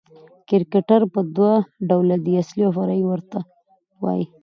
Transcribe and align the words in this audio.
کرکټر 0.49 1.01
په 1.13 1.19
دوه 1.35 1.53
ډوله 1.87 2.15
دئ، 2.25 2.33
اصلي 2.43 2.61
اوفرعي 2.67 3.03
ورته 3.07 3.39
وايي. 4.03 4.25